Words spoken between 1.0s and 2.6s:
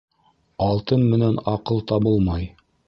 менән аҡыл табылмай.